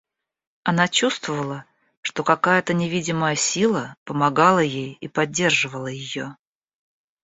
[0.63, 1.65] Она чувствовала,
[2.01, 6.37] что какая-то невидимая сила помогала ей и поддерживала ее.